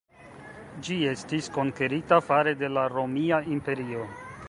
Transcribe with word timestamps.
Ĝi 0.87 0.97
estis 1.09 1.51
konkerita 1.59 2.21
fare 2.31 2.57
de 2.65 2.73
la 2.79 2.91
Romia 2.97 3.45
Imperio. 3.59 4.13